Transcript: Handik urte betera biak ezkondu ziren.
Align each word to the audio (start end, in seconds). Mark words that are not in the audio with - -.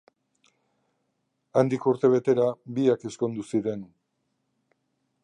Handik 1.61 1.85
urte 1.93 2.11
betera 2.15 2.49
biak 2.79 3.07
ezkondu 3.11 3.49
ziren. 3.55 3.85